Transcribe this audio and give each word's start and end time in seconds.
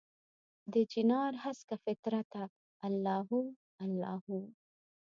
دچنارهسکه 0.73 1.75
فطرته 1.85 2.41
الله 2.87 3.19
هو، 3.29 3.41
الله 3.83 4.15
هو 4.25 4.37